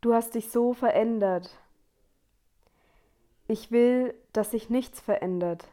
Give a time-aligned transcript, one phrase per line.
[0.00, 1.50] Du hast dich so verändert.
[3.48, 5.64] Ich will, dass sich nichts verändert.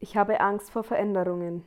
[0.00, 1.64] Ich habe Angst vor Veränderungen.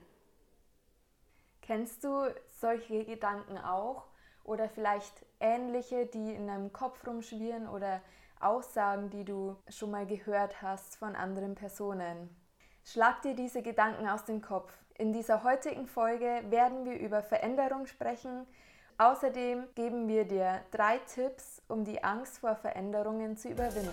[1.64, 4.04] Kennst du solche Gedanken auch
[4.44, 8.02] oder vielleicht ähnliche, die in deinem Kopf rumschwirren oder
[8.40, 12.30] Aussagen, die du schon mal gehört hast von anderen Personen?
[12.84, 14.72] Schlag dir diese Gedanken aus dem Kopf.
[15.00, 18.46] In dieser heutigen Folge werden wir über Veränderung sprechen.
[18.98, 23.92] Außerdem geben wir dir drei Tipps, um die Angst vor Veränderungen zu überwinden.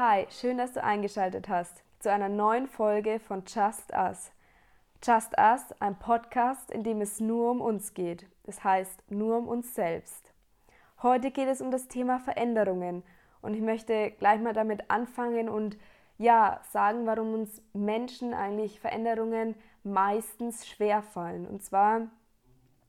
[0.00, 4.30] Hi, schön, dass du eingeschaltet hast zu einer neuen Folge von Just Us.
[5.02, 8.24] Just Us, ein Podcast, in dem es nur um uns geht.
[8.44, 10.32] Das heißt, nur um uns selbst.
[11.02, 13.02] Heute geht es um das Thema Veränderungen
[13.42, 15.76] und ich möchte gleich mal damit anfangen und
[16.16, 21.44] ja, sagen, warum uns Menschen eigentlich Veränderungen meistens schwerfallen.
[21.44, 22.02] Und zwar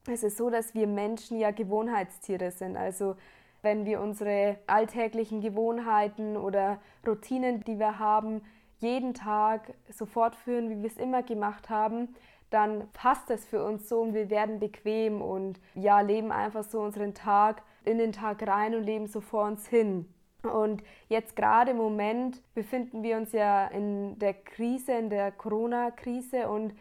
[0.08, 2.78] ist es so, dass wir Menschen ja Gewohnheitstiere sind.
[2.78, 3.16] Also
[3.62, 8.42] wenn wir unsere alltäglichen Gewohnheiten oder Routinen, die wir haben,
[8.80, 12.16] jeden Tag so fortführen, wie wir es immer gemacht haben,
[12.50, 16.80] dann passt es für uns so und wir werden bequem und ja, leben einfach so
[16.80, 20.08] unseren Tag in den Tag rein und leben so vor uns hin.
[20.44, 26.48] Und jetzt gerade im Moment befinden wir uns ja in der Krise, in der Corona-Krise
[26.48, 26.74] und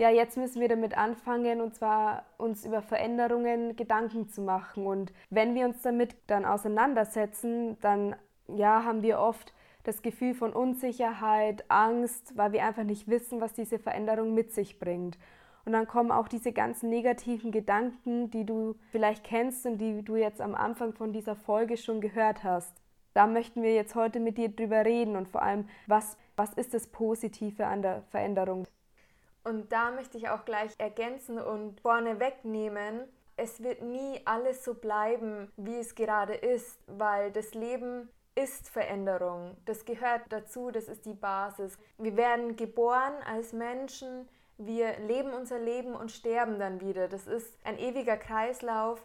[0.00, 4.86] ja, jetzt müssen wir damit anfangen und zwar uns über Veränderungen Gedanken zu machen.
[4.86, 8.16] Und wenn wir uns damit dann auseinandersetzen, dann
[8.48, 13.52] ja, haben wir oft das Gefühl von Unsicherheit, Angst, weil wir einfach nicht wissen, was
[13.52, 15.18] diese Veränderung mit sich bringt.
[15.66, 20.16] Und dann kommen auch diese ganzen negativen Gedanken, die du vielleicht kennst und die du
[20.16, 22.74] jetzt am Anfang von dieser Folge schon gehört hast.
[23.12, 26.72] Da möchten wir jetzt heute mit dir drüber reden und vor allem, was, was ist
[26.72, 28.66] das Positive an der Veränderung?
[29.44, 34.74] Und da möchte ich auch gleich ergänzen und vorne wegnehmen, es wird nie alles so
[34.74, 39.56] bleiben, wie es gerade ist, weil das Leben ist Veränderung.
[39.64, 41.78] Das gehört dazu, das ist die Basis.
[41.96, 47.08] Wir werden geboren als Menschen, wir leben unser Leben und sterben dann wieder.
[47.08, 49.02] Das ist ein ewiger Kreislauf.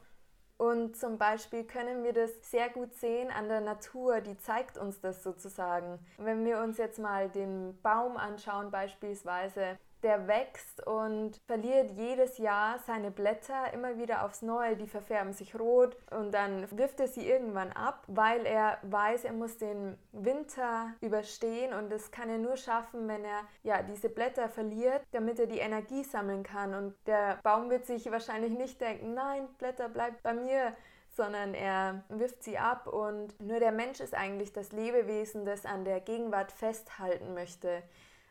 [0.57, 5.01] Und zum Beispiel können wir das sehr gut sehen an der Natur, die zeigt uns
[5.01, 5.99] das sozusagen.
[6.17, 12.77] Wenn wir uns jetzt mal den Baum anschauen beispielsweise, der wächst und verliert jedes Jahr
[12.85, 14.77] seine Blätter immer wieder aufs Neue.
[14.77, 19.33] Die verfärben sich rot und dann wirft er sie irgendwann ab, weil er weiß, er
[19.33, 24.47] muss den Winter überstehen und das kann er nur schaffen, wenn er ja diese Blätter
[24.47, 26.75] verliert, damit er die Energie sammeln kann.
[26.75, 30.75] Und der Baum wird sich wahrscheinlich nicht denken, nein, Blätter bleibt bei mir,
[31.15, 35.85] sondern er wirft sie ab und nur der Mensch ist eigentlich das Lebewesen, das an
[35.85, 37.81] der Gegenwart festhalten möchte.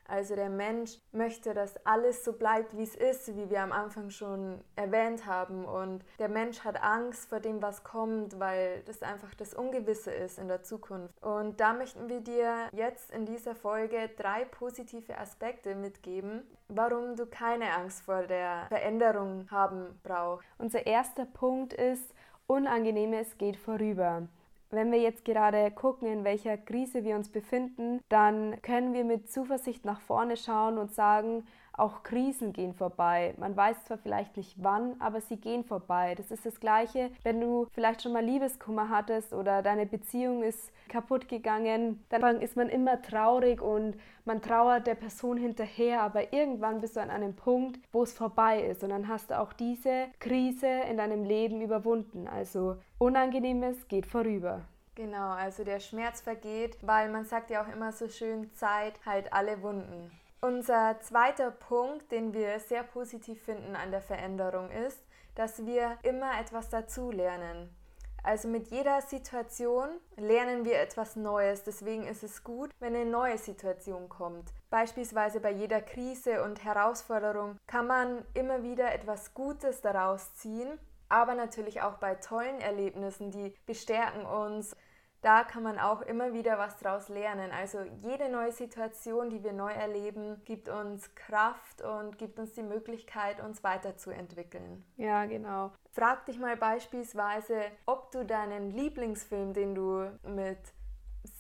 [0.07, 4.11] Also der Mensch möchte, dass alles so bleibt, wie es ist, wie wir am Anfang
[4.11, 5.65] schon erwähnt haben.
[5.65, 10.39] Und der Mensch hat Angst vor dem, was kommt, weil das einfach das Ungewisse ist
[10.39, 11.15] in der Zukunft.
[11.23, 17.27] Und da möchten wir dir jetzt in dieser Folge drei positive Aspekte mitgeben, warum du
[17.27, 20.47] keine Angst vor der Veränderung haben brauchst.
[20.59, 22.15] Unser erster Punkt ist,
[22.47, 24.29] Unangenehmes geht vorüber.
[24.75, 29.31] Wenn wir jetzt gerade gucken, in welcher Krise wir uns befinden, dann können wir mit
[29.31, 31.45] Zuversicht nach vorne schauen und sagen,
[31.77, 33.35] auch Krisen gehen vorbei.
[33.39, 36.15] Man weiß zwar vielleicht nicht wann, aber sie gehen vorbei.
[36.15, 40.73] Das ist das Gleiche, wenn du vielleicht schon mal Liebeskummer hattest oder deine Beziehung ist
[40.89, 46.81] kaputt gegangen, dann ist man immer traurig und man trauert der Person hinterher, aber irgendwann
[46.81, 50.07] bist du an einem Punkt, wo es vorbei ist und dann hast du auch diese
[50.21, 52.29] Krise in deinem Leben überwunden.
[52.29, 54.63] Also Unangenehmes geht vorüber.
[54.95, 59.33] Genau, also der Schmerz vergeht, weil man sagt ja auch immer so schön, Zeit halt
[59.33, 60.13] alle Wunden.
[60.45, 65.03] Unser zweiter Punkt, den wir sehr positiv finden an der Veränderung ist,
[65.35, 67.75] dass wir immer etwas dazulernen.
[68.23, 71.63] Also mit jeder Situation lernen wir etwas Neues.
[71.65, 74.53] Deswegen ist es gut, wenn eine neue Situation kommt.
[74.69, 80.79] Beispielsweise bei jeder Krise und Herausforderung kann man immer wieder etwas Gutes daraus ziehen.
[81.09, 84.77] Aber natürlich auch bei tollen Erlebnissen, die bestärken uns
[85.25, 87.51] da kann man auch immer wieder was draus lernen.
[87.51, 92.63] Also jede neue Situation, die wir neu erleben, gibt uns Kraft und gibt uns die
[92.63, 94.85] Möglichkeit, uns weiterzuentwickeln.
[94.97, 95.73] Ja, genau.
[95.93, 100.59] Frag dich mal beispielsweise, ob du deinen Lieblingsfilm, den du mit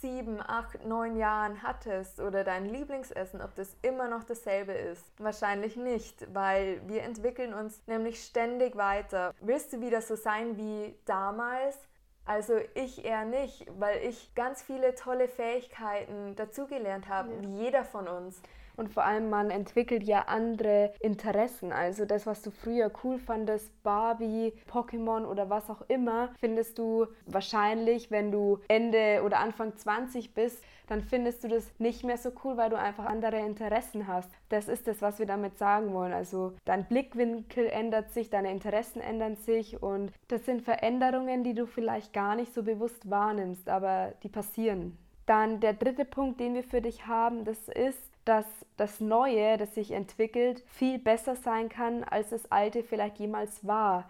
[0.00, 5.04] sieben, acht, neun Jahren hattest oder dein Lieblingsessen, ob das immer noch dasselbe ist.
[5.18, 9.34] Wahrscheinlich nicht, weil wir entwickeln uns nämlich ständig weiter.
[9.40, 11.78] Willst du wieder so sein wie damals?
[12.26, 17.42] Also ich eher nicht, weil ich ganz viele tolle Fähigkeiten dazugelernt habe, ja.
[17.42, 18.40] wie jeder von uns.
[18.76, 21.70] Und vor allem, man entwickelt ja andere Interessen.
[21.70, 27.06] Also das, was du früher cool fandest, Barbie, Pokémon oder was auch immer, findest du
[27.26, 32.30] wahrscheinlich, wenn du Ende oder Anfang 20 bist, dann findest du das nicht mehr so
[32.44, 34.30] cool, weil du einfach andere Interessen hast.
[34.48, 36.12] Das ist das, was wir damit sagen wollen.
[36.12, 41.66] Also dein Blickwinkel ändert sich, deine Interessen ändern sich und das sind Veränderungen, die du
[41.66, 44.98] vielleicht gar nicht so bewusst wahrnimmst, aber die passieren.
[45.26, 48.46] Dann der dritte Punkt, den wir für dich haben, das ist, dass
[48.76, 54.08] das Neue, das sich entwickelt, viel besser sein kann, als das Alte vielleicht jemals war.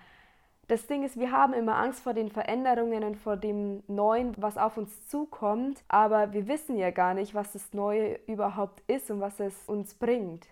[0.68, 4.56] Das Ding ist, wir haben immer Angst vor den Veränderungen und vor dem Neuen, was
[4.56, 9.20] auf uns zukommt, aber wir wissen ja gar nicht, was das Neue überhaupt ist und
[9.20, 10.46] was es uns bringt.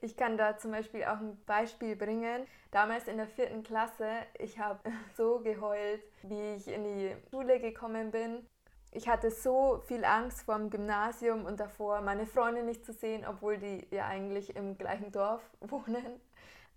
[0.00, 2.46] Ich kann da zum Beispiel auch ein Beispiel bringen.
[2.70, 4.80] Damals in der vierten Klasse, ich habe
[5.16, 8.46] so geheult, wie ich in die Schule gekommen bin
[8.94, 13.24] ich hatte so viel Angst vor dem Gymnasium und davor, meine Freunde nicht zu sehen,
[13.26, 16.20] obwohl die ja eigentlich im gleichen Dorf wohnen.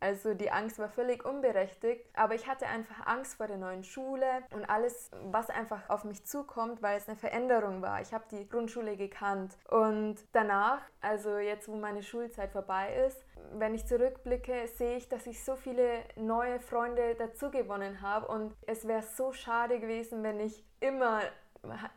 [0.06, 4.28] Also die Angst war völlig unberechtigt, aber ich hatte einfach Angst vor der neuen Schule
[4.52, 8.02] und alles, was einfach auf mich zukommt, weil es eine Veränderung war.
[8.02, 13.74] Ich habe die Grundschule gekannt und danach, also jetzt, wo meine Schulzeit vorbei ist, wenn
[13.74, 18.88] ich zurückblicke, sehe ich, dass ich so viele neue Freunde dazu gewonnen habe und es
[18.88, 21.22] wäre so schade gewesen, wenn ich immer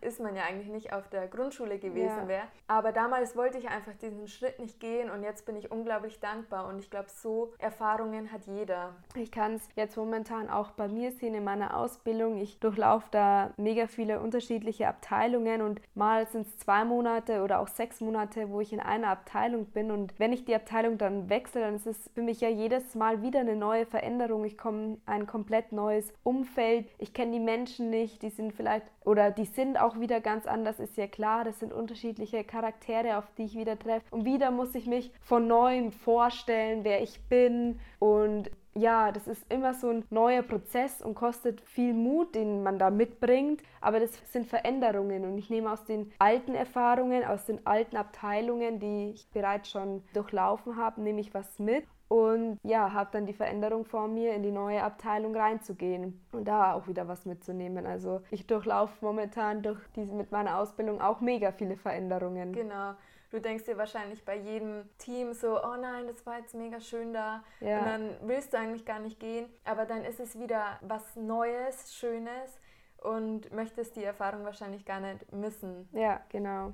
[0.00, 2.28] ist man ja eigentlich nicht auf der Grundschule gewesen ja.
[2.28, 2.42] wäre.
[2.66, 6.68] Aber damals wollte ich einfach diesen Schritt nicht gehen und jetzt bin ich unglaublich dankbar
[6.68, 8.94] und ich glaube, so Erfahrungen hat jeder.
[9.14, 12.38] Ich kann es jetzt momentan auch bei mir sehen in meiner Ausbildung.
[12.38, 17.68] Ich durchlaufe da mega viele unterschiedliche Abteilungen und mal sind es zwei Monate oder auch
[17.68, 21.60] sechs Monate, wo ich in einer Abteilung bin und wenn ich die Abteilung dann wechsle,
[21.60, 24.44] dann ist es für mich ja jedes Mal wieder eine neue Veränderung.
[24.44, 26.88] Ich komme in ein komplett neues Umfeld.
[26.98, 30.78] Ich kenne die Menschen nicht, die sind vielleicht oder die sind auch wieder ganz anders,
[30.78, 31.42] ist ja klar.
[31.42, 34.06] Das sind unterschiedliche Charaktere, auf die ich wieder treffe.
[34.12, 37.80] Und wieder muss ich mich von neuem vorstellen, wer ich bin.
[37.98, 42.78] Und ja, das ist immer so ein neuer Prozess und kostet viel Mut, den man
[42.78, 43.60] da mitbringt.
[43.80, 48.78] Aber das sind Veränderungen und ich nehme aus den alten Erfahrungen, aus den alten Abteilungen,
[48.78, 53.34] die ich bereits schon durchlaufen habe, nehme ich was mit und ja, habe dann die
[53.34, 57.86] Veränderung vor mir, in die neue Abteilung reinzugehen und da auch wieder was mitzunehmen.
[57.86, 62.52] Also ich durchlaufe momentan durch diese, mit meiner Ausbildung auch mega viele Veränderungen.
[62.52, 62.94] Genau.
[63.30, 67.12] Du denkst dir wahrscheinlich bei jedem Team so, oh nein, das war jetzt mega schön
[67.12, 67.42] da.
[67.60, 67.80] Ja.
[67.80, 69.46] Und dann willst du eigentlich gar nicht gehen.
[69.64, 72.58] Aber dann ist es wieder was Neues, Schönes
[73.02, 75.90] und möchtest die Erfahrung wahrscheinlich gar nicht missen.
[75.92, 76.72] Ja, genau.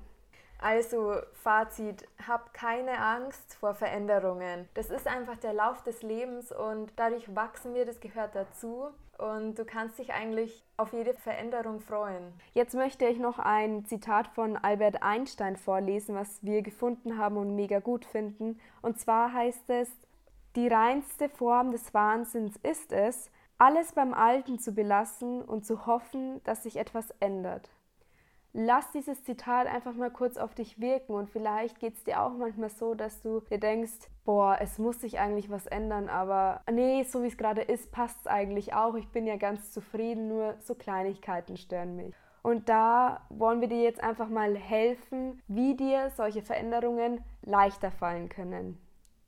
[0.59, 4.67] Also Fazit, hab keine Angst vor Veränderungen.
[4.73, 8.87] Das ist einfach der Lauf des Lebens und dadurch wachsen wir, das gehört dazu.
[9.17, 12.33] Und du kannst dich eigentlich auf jede Veränderung freuen.
[12.53, 17.55] Jetzt möchte ich noch ein Zitat von Albert Einstein vorlesen, was wir gefunden haben und
[17.55, 18.59] mega gut finden.
[18.81, 19.89] Und zwar heißt es,
[20.57, 26.43] die reinste Form des Wahnsinns ist es, alles beim Alten zu belassen und zu hoffen,
[26.43, 27.69] dass sich etwas ändert
[28.55, 32.31] lass dieses Zitat einfach mal kurz auf dich wirken und vielleicht geht es dir auch
[32.31, 37.03] manchmal so, dass du dir denkst, boah, es muss sich eigentlich was ändern, aber nee,
[37.03, 38.95] so wie es gerade ist, passt es eigentlich auch.
[38.95, 42.15] Ich bin ja ganz zufrieden, nur so Kleinigkeiten stören mich.
[42.43, 48.29] Und da wollen wir dir jetzt einfach mal helfen, wie dir solche Veränderungen leichter fallen
[48.29, 48.79] können.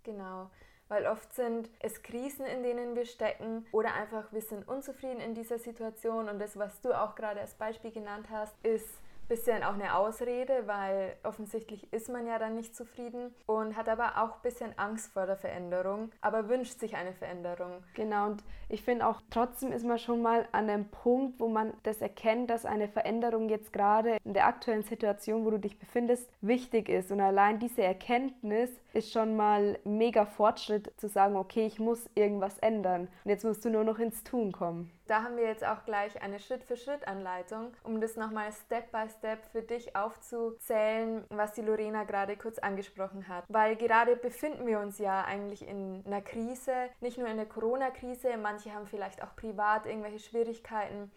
[0.04, 0.50] Genau
[0.90, 5.34] weil oft sind es Krisen, in denen wir stecken oder einfach wir sind unzufrieden in
[5.34, 9.74] dieser Situation und das, was du auch gerade als Beispiel genannt hast, ist bisschen auch
[9.74, 14.42] eine Ausrede, weil offensichtlich ist man ja dann nicht zufrieden und hat aber auch ein
[14.42, 17.84] bisschen Angst vor der Veränderung, aber wünscht sich eine Veränderung.
[17.94, 21.74] Genau, und ich finde auch trotzdem ist man schon mal an einem Punkt, wo man
[21.84, 26.30] das erkennt, dass eine Veränderung jetzt gerade in der aktuellen Situation, wo du dich befindest,
[26.42, 27.12] wichtig ist.
[27.12, 32.58] Und allein diese Erkenntnis ist schon mal mega Fortschritt zu sagen, okay, ich muss irgendwas
[32.60, 33.10] ändern.
[33.24, 34.92] Und jetzt musst du nur noch ins Tun kommen.
[35.08, 39.62] Da haben wir jetzt auch gleich eine Schritt-für-Schritt-Anleitung, um das nochmal Step by Step für
[39.62, 43.46] dich aufzuzählen, was die Lorena gerade kurz angesprochen hat.
[43.48, 48.36] Weil gerade befinden wir uns ja eigentlich in einer Krise, nicht nur in der Corona-Krise,
[48.42, 51.10] manche haben vielleicht auch privat irgendwelche Schwierigkeiten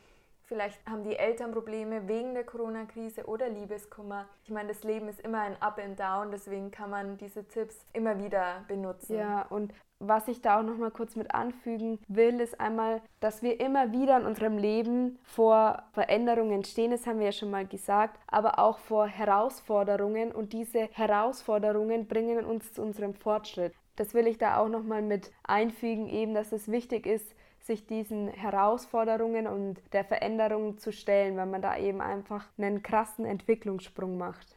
[0.51, 4.27] Vielleicht haben die Eltern Probleme wegen der Corona-Krise oder Liebeskummer.
[4.43, 7.87] Ich meine, das Leben ist immer ein Up and Down, deswegen kann man diese Tipps
[7.93, 9.17] immer wieder benutzen.
[9.17, 13.43] Ja, und was ich da auch noch mal kurz mit anfügen will, ist einmal, dass
[13.43, 17.65] wir immer wieder in unserem Leben vor Veränderungen stehen, das haben wir ja schon mal
[17.65, 23.73] gesagt, aber auch vor Herausforderungen und diese Herausforderungen bringen uns zu unserem Fortschritt.
[23.95, 27.87] Das will ich da auch noch mal mit einfügen, eben, dass es wichtig ist, sich
[27.87, 34.19] diesen Herausforderungen und der Veränderung zu stellen, weil man da eben einfach einen krassen Entwicklungssprung
[34.19, 34.57] macht.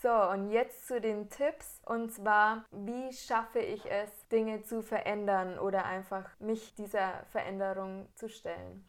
[0.00, 1.80] So, und jetzt zu den Tipps.
[1.84, 8.28] Und zwar, wie schaffe ich es, Dinge zu verändern oder einfach mich dieser Veränderung zu
[8.28, 8.84] stellen?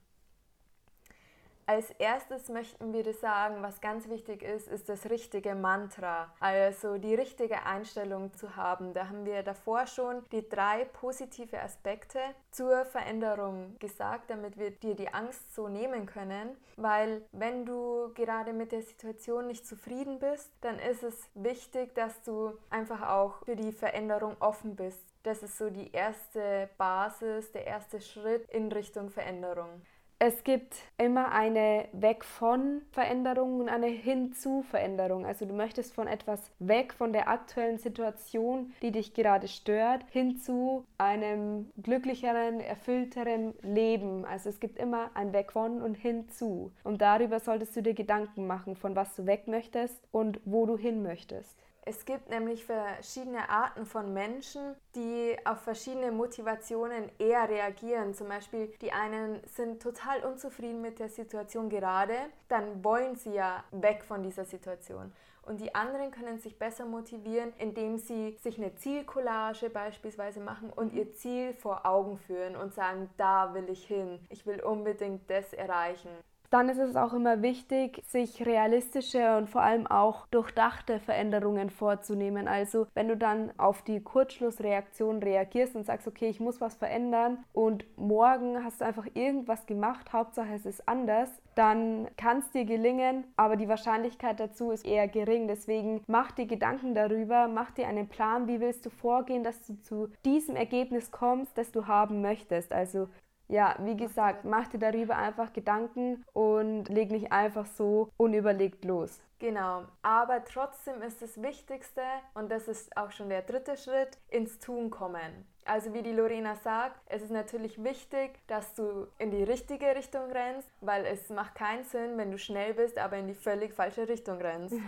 [1.69, 6.97] Als erstes möchten wir das sagen, was ganz wichtig ist, ist das richtige Mantra, also
[6.97, 8.91] die richtige Einstellung zu haben.
[8.95, 12.17] Da haben wir davor schon die drei positive Aspekte
[12.49, 18.51] zur Veränderung gesagt, damit wir dir die Angst so nehmen können, weil wenn du gerade
[18.51, 23.55] mit der Situation nicht zufrieden bist, dann ist es wichtig, dass du einfach auch für
[23.55, 25.05] die Veränderung offen bist.
[25.21, 29.83] Das ist so die erste Basis, der erste Schritt in Richtung Veränderung.
[30.21, 35.25] Es gibt immer eine Weg von Veränderung und eine hinzu Veränderung.
[35.25, 40.35] Also du möchtest von etwas weg von der aktuellen Situation, die dich gerade stört, hin
[40.35, 44.25] zu einem glücklicheren, erfüllteren Leben.
[44.25, 46.73] Also es gibt immer ein Weg von und hinzu.
[46.83, 50.77] Und darüber solltest du dir Gedanken machen, von was du weg möchtest und wo du
[50.77, 51.55] hin möchtest.
[51.85, 58.13] Es gibt nämlich verschiedene Arten von Menschen, die auf verschiedene Motivationen eher reagieren.
[58.13, 62.13] Zum Beispiel die einen sind total unzufrieden mit der Situation gerade,
[62.47, 65.11] dann wollen sie ja weg von dieser Situation.
[65.49, 70.93] Und die anderen können sich besser motivieren, indem sie sich eine Zielcollage beispielsweise machen und
[70.93, 75.53] ihr Ziel vor Augen führen und sagen, da will ich hin, ich will unbedingt das
[75.53, 76.11] erreichen.
[76.49, 82.47] Dann ist es auch immer wichtig, sich realistische und vor allem auch durchdachte Veränderungen vorzunehmen.
[82.47, 87.43] Also wenn du dann auf die Kurzschlussreaktion reagierst und sagst, okay, ich muss was verändern
[87.53, 92.65] und morgen hast du einfach irgendwas gemacht, Hauptsache es ist anders, dann kann es dir
[92.65, 95.47] gelingen, aber die Wahrscheinlichkeit dazu ist eher gering.
[95.47, 99.79] Deswegen mach dir Gedanken darüber, mach dir einen Plan, wie willst du vorgehen, dass du
[99.81, 102.73] zu diesem Ergebnis kommst, das du haben möchtest.
[102.73, 103.07] Also
[103.49, 109.19] ja, wie gesagt, mach dir darüber einfach Gedanken und leg nicht einfach so unüberlegt los.
[109.39, 112.01] Genau, aber trotzdem ist das Wichtigste,
[112.33, 115.47] und das ist auch schon der dritte Schritt, ins Tun kommen.
[115.65, 120.29] Also wie die Lorena sagt, es ist natürlich wichtig, dass du in die richtige Richtung
[120.31, 124.07] rennst, weil es macht keinen Sinn, wenn du schnell bist, aber in die völlig falsche
[124.07, 124.75] Richtung rennst.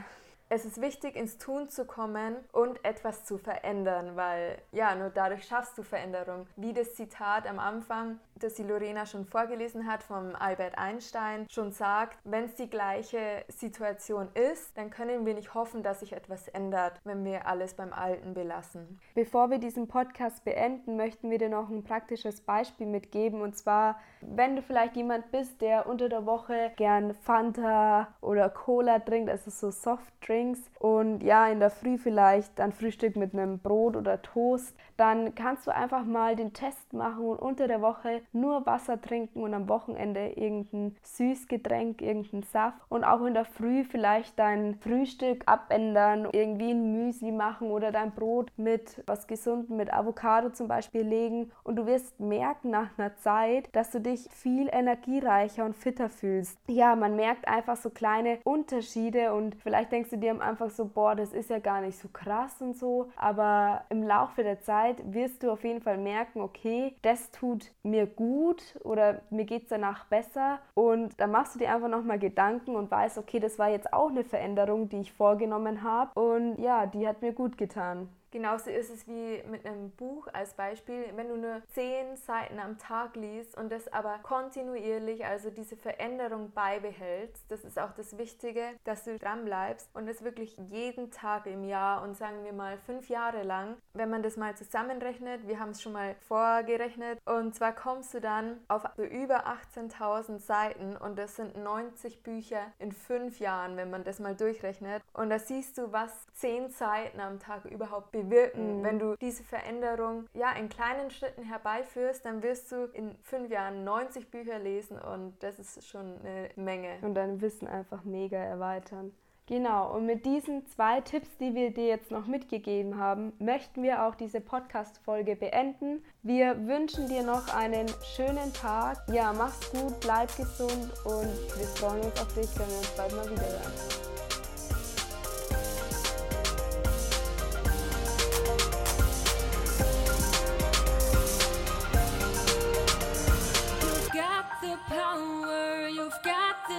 [0.54, 5.46] Es ist wichtig, ins Tun zu kommen und etwas zu verändern, weil ja, nur dadurch
[5.46, 6.46] schaffst du Veränderung.
[6.58, 11.72] Wie das Zitat am Anfang, das die Lorena schon vorgelesen hat vom Albert Einstein, schon
[11.72, 16.48] sagt, wenn es die gleiche Situation ist, dann können wir nicht hoffen, dass sich etwas
[16.48, 19.00] ändert, wenn wir alles beim Alten belassen.
[19.14, 24.00] Bevor wir diesen Podcast beenden, möchten wir dir noch ein praktisches Beispiel mitgeben und zwar,
[24.22, 29.52] wenn du vielleicht jemand bist, der unter der Woche gern Fanta oder Cola trinkt, also
[29.52, 34.22] so Softdrink, Drinks und ja, in der Früh vielleicht ein Frühstück mit einem Brot oder
[34.22, 39.02] Toast, dann kannst du einfach mal den Test machen und unter der Woche nur Wasser
[39.02, 44.76] trinken und am Wochenende irgendein Süßgetränk, irgendein Saft und auch in der Früh vielleicht dein
[44.76, 50.68] Frühstück abändern, irgendwie ein Müsli machen oder dein Brot mit was Gesundem, mit Avocado zum
[50.68, 55.76] Beispiel legen und du wirst merken nach einer Zeit, dass du dich viel energiereicher und
[55.76, 56.58] fitter fühlst.
[56.68, 60.86] Ja, man merkt einfach so kleine Unterschiede und vielleicht denkst du dir am Anfang so,
[60.86, 63.10] boah, das ist ja gar nicht so krass und so.
[63.16, 68.06] Aber im Laufe der Zeit wirst du auf jeden Fall merken, okay, das tut mir
[68.16, 70.60] gut oder mir geht es danach besser.
[70.74, 74.10] Und dann machst du dir einfach nochmal Gedanken und weißt, okay, das war jetzt auch
[74.10, 76.20] eine Veränderung, die ich vorgenommen habe.
[76.20, 78.10] Und ja, die hat mir gut getan.
[78.32, 82.78] Genauso ist es wie mit einem Buch als Beispiel, wenn du nur zehn Seiten am
[82.78, 87.44] Tag liest und das aber kontinuierlich, also diese Veränderung beibehältst.
[87.50, 91.66] Das ist auch das Wichtige, dass du dran bleibst und das wirklich jeden Tag im
[91.66, 93.76] Jahr und sagen wir mal fünf Jahre lang.
[93.94, 98.22] Wenn man das mal zusammenrechnet, wir haben es schon mal vorgerechnet und zwar kommst du
[98.22, 103.90] dann auf so über 18.000 Seiten und das sind 90 Bücher in fünf Jahren, wenn
[103.90, 105.04] man das mal durchrechnet.
[105.14, 108.80] Und da siehst du, was zehn Seiten am Tag überhaupt bewirken.
[108.80, 108.84] Mhm.
[108.84, 113.84] Wenn du diese Veränderung ja in kleinen Schritten herbeiführst, dann wirst du in fünf Jahren
[113.84, 116.98] 90 Bücher lesen und das ist schon eine Menge.
[117.02, 119.12] Und dein Wissen einfach mega erweitern.
[119.48, 124.06] Genau, und mit diesen zwei Tipps, die wir dir jetzt noch mitgegeben haben, möchten wir
[124.06, 126.04] auch diese Podcast-Folge beenden.
[126.24, 128.98] Wir wünschen dir noch einen schönen Tag.
[129.12, 133.12] Ja, mach's gut, bleib gesund und wir freuen uns auf dich, wenn wir uns bald
[133.14, 134.11] mal wieder hören.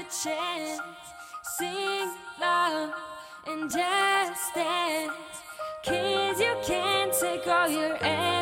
[0.05, 0.81] chance.
[1.43, 2.93] Sing loud
[3.47, 5.13] and just dance.
[5.83, 8.42] Kids, you can't take all your energy.